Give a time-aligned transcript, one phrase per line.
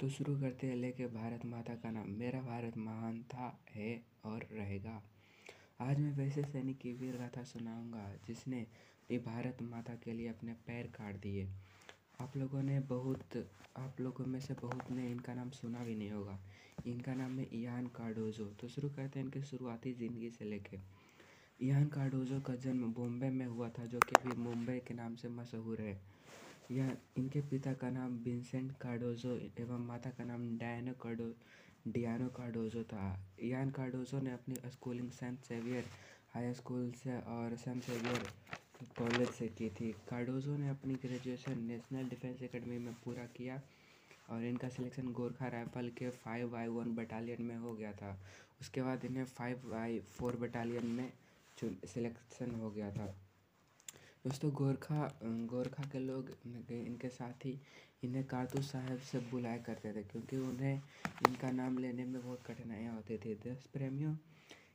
[0.00, 4.46] तो शुरू करते हैं लेके भारत माता का नाम। मेरा भारत महान था, है और
[4.52, 5.02] रहेगा।
[5.80, 8.66] आज मैं वैसे सैनिक की वीर गाथा सुनाऊँगा, जिसने
[9.26, 11.48] भारत माता के लिए अपने पैर काट दिए।
[12.20, 13.36] आप लोगों ने बहुत,
[13.76, 16.38] आप लोगों में से बहुत ने इनका नाम सुना भी नहीं होगा।
[16.86, 20.78] इनका नाम है इयान कार्डोजो। तो शुरू करते हैं इनकी शुरुआती ज़िंदगी से लेके।
[21.60, 25.28] इयान कार्डोजो का जन्म बॉम्बे में हुआ था, जो कि अभी मुंबई के नाम से
[25.28, 26.00] मशहूर है।
[26.70, 29.30] यह इनके पिता का नाम विंसेंट कार्डोजो
[29.60, 31.24] एवं माता का नाम डायनो कार्डो,
[31.92, 33.04] डियानो कार्डोजो था।
[33.44, 35.84] यान कार्डोजो ने अपनी schooling saint Xavier
[36.34, 38.26] high school से और सेंट सेवियर
[38.98, 43.60] कॉलेज से की थी। कार्डोजो ने अपनी ग्रेजुएशन नेशनल डिफेंस एकेडमी में पूरा किया
[44.30, 48.16] और इनका सिलेक्शन गोरखा राइफल के फाइव वाई वन बटालियन में हो गया था।
[48.60, 51.10] उसके बाद इन्हें फाइव वाई फोर बटालियन में
[51.58, 53.14] सिलेक्शन हो गया था।
[54.28, 55.02] दोस्तों, गोरखा
[55.50, 56.30] गोरखा के लोग
[56.70, 57.52] इनके साथ ही
[58.04, 60.74] इन्हें कारतूस साहब से बुलाया करते थे क्योंकि उन्हें,
[61.28, 64.14] इनका नाम लेने में बहुत कठिनाइयाँ होती थी। देश प्रेमियों,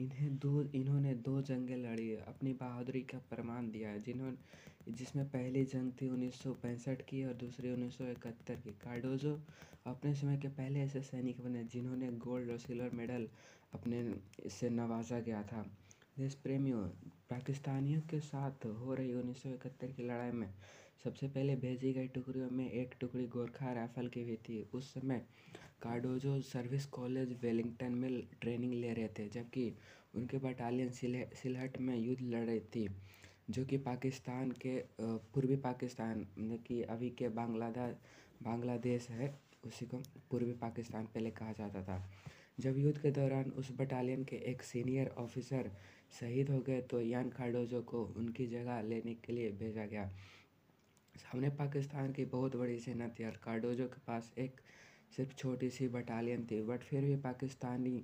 [0.00, 5.64] इन्हें दो, इन्होंने दो जंगें लड़ी। अपनी बहादुरी का प्रमाण दिया है जिन्होंने जिसमें पहली
[5.66, 9.38] जंग थी उन्नीस सौ पैंसठ की और दूसरी उन्नीस सौ इकहत्तर की। कार्डोजो
[9.86, 13.28] अपने समय के पहले ऐसे सैनिक बने जिन्होंने गोल्ड और सिल्वर मेडल
[13.74, 14.04] अपने
[14.50, 15.66] से नवाजा गया था।
[16.16, 16.80] देश प्रेमियों
[17.30, 20.46] पाकिस्तानियों के साथ हो रही उन्नीस सौ इकहत्तर की लड़ाई में
[21.04, 25.18] सबसे पहले भेजी गई टुकड़ियों में एक टुकड़ी गोरखा राइफल की भी थी। उस समय
[25.82, 29.72] कार्डोजो सर्विस कॉलेज वेलिंगटन में ट्रेनिंग ले रहे थे, जबकि
[30.14, 32.88] उनके बटालियन सिलहट में युद्ध लड़ रही थी,
[33.50, 36.26] जो कि पाकिस्तान के पूर्वी पाकिस्तान
[36.66, 37.96] की। अभी के बांग्लादेश
[38.42, 39.34] बांग्लादेश है,
[39.66, 42.02] उसी को पूर्वी पाकिस्तान पहले कहा जाता था।
[42.58, 45.70] जब युद्ध के दौरान उस बटालियन के एक सीनियर ऑफिसर
[46.20, 50.08] शहीद हो गए तो यान कार्डोजो को उनकी जगह लेने के लिए भेजा गया।
[51.14, 54.60] सामने पाकिस्तान की बहुत बड़ी सेना थी और कार्डोजो के पास एक
[55.16, 58.02] सिर्फ़ छोटी सी बटालियन थी बट फिर भी पाकिस्तानी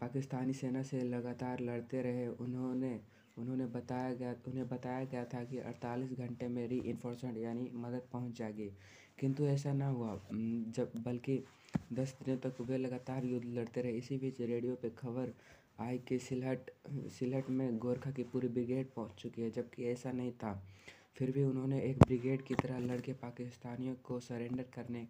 [0.00, 2.98] पाकिस्तानी सेना से लगातार लड़ते रहे। उन्होंने
[3.38, 8.02] उन्होंने बताया गया, उन्हें बताया गया था कि 48 घंटे में री इन्फोर्समेंट यानी मदद
[8.12, 8.70] पहुँच जाएगी।
[9.18, 11.44] किंतु ऐसा ना हुआ। जब, बल्कि
[11.92, 15.32] दस दिनों तक वे लगातार युद्ध लड़ते रहे, इसी बीच रेडियो पे खबर
[15.80, 20.32] आई कि सिलहट सिलहट में गोरखा की पूरी ब्रिगेड पहुँच चुकी है, जबकि ऐसा नहीं
[20.32, 20.62] था।
[21.16, 25.06] फिर भी उन्होंने एक ब्रिगेड की तरह लड़के पाकिस्तानियों को सरेंडर करने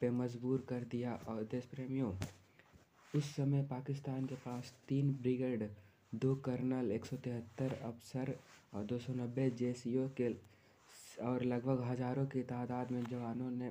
[0.00, 2.12] पे मजबूर कर दिया। और देश प्रेमियों
[3.14, 5.68] उस समय पाकिस्तान के पास तीन ब्रिगेड
[6.12, 8.34] दो कर्नल, एक सौ तिहत्तर अफसर
[8.72, 10.28] और दो सौ नब्बे जेसीओ के
[11.22, 13.68] और लगभग हज़ारों की तादाद में जवानों ने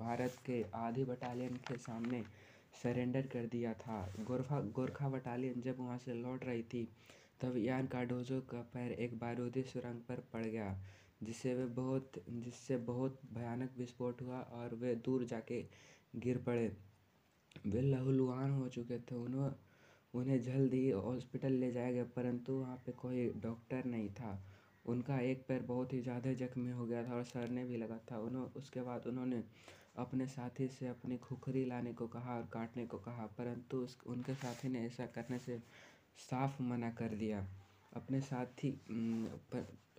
[0.00, 2.22] भारत के आधी बटालियन के सामने
[2.82, 6.84] सरेंडर कर दिया था। गोरखा गोरखा बटालियन जब वहाँ से लौट रही थी,
[7.40, 10.76] तब यान कार्डोजो का पैर एक बारूदी सुरंग पर पड़ गया,
[11.22, 15.64] जिससे वे बहुत, जिससे बहुत भयानक विस्फोट हुआ और वे दूर जाके
[16.16, 16.70] गिर पड़े।
[17.66, 19.50] वे लहूलुहान हो चुके थे। उन्हों
[20.14, 24.38] उन्हें जल्द ही हॉस्पिटल ले जाया गया, परंतु वहाँ पे कोई डॉक्टर नहीं था।
[24.84, 28.18] उनका एक पैर बहुत ही ज़्यादा जख्मी हो गया था और सड़ने भी लगा था।
[28.18, 29.42] उन्हों, उसके बाद उन्होंने
[29.98, 34.34] अपने साथी से अपनी खुखरी लाने को कहा और काटने को कहा, परंतु उस, उनके
[34.34, 35.58] साथी ने ऐसा करने से
[36.18, 37.46] साफ़ मना कर दिया।
[37.92, 38.70] अपने साथी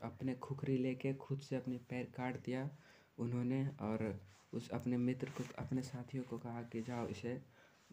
[0.04, 2.70] अपने खुखरी लेके खुद से अपने पैर काट दिया
[3.18, 4.20] उन्होंने और
[4.54, 7.40] उस, अपने मित्र को, अपने साथियों को कहा कि जाओ इसे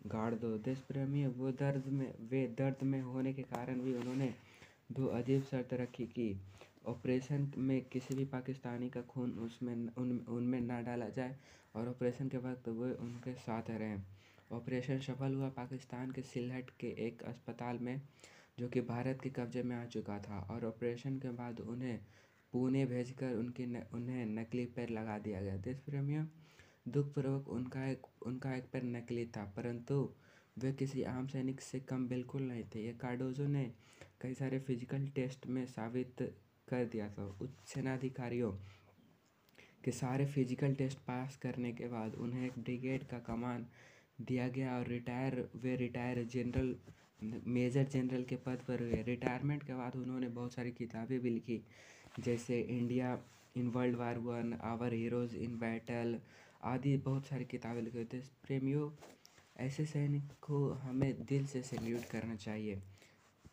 [0.06, 4.32] गाड़ दो। देश प्रेमी वो दर्द में वे दर्द में होने के कारण भी उन्होंने
[4.92, 6.34] दो अजीब शर्त रखी कि
[6.88, 11.36] ऑपरेशन में किसी भी पाकिस्तानी का खून उसमें उन उनमें ना डाला जाए
[11.76, 14.02] और ऑपरेशन के वक्त वे उनके साथ रहें।
[14.52, 18.00] ऑपरेशन सफल हुआ पाकिस्तान के सिलहट के एक अस्पताल में
[18.58, 21.98] जो कि भारत के कब्जे में आ चुका था और ऑपरेशन के बाद उन्हें
[22.52, 26.24] पुणे भेजकर उनकी न, उन्हें नकली पैर लगा दिया गया। देश प्रेमियों
[26.86, 29.96] दुखपूर्वक उनका एक उनका एक पैर नकली था, परंतु
[30.56, 33.64] वे किसी आम सैनिक से कम बिल्कुल नहीं थे। ये कार्डोजो ने
[34.20, 36.22] कई सारे फ़िज़िकल टेस्ट में साबित
[36.68, 38.50] कर दिया था। उच्च सेनाधिकारियों
[39.84, 43.66] के सारे फ़िज़िकल टेस्ट पास करने के बाद उन्हें एक ब्रिगेड का कमान
[44.20, 46.74] दिया गया और रिटायर, वे रिटायर जनरल,
[47.46, 51.60] मेजर जनरल के पद पर हुए। रिटायरमेंट के बाद उन्होंने बहुत सारी किताबें भी लिखी,
[52.20, 53.18] जैसे India
[53.56, 56.18] in world war one, our heroes in battle
[56.64, 58.90] आदि बहुत सारी किताबें लिखी थे प्रेमियों,
[59.56, 62.82] ऐसे सैनिक को हमें दिल से सैल्यूट करना चाहिए।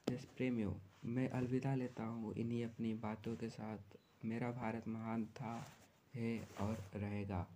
[0.09, 0.73] जैसे प्रेमियों,
[1.05, 5.67] मैं अलविदा लेता हूँ इन्हीं अपनी बातों के साथ। मेरा भारत महान था,
[6.15, 7.55] है और रहेगा।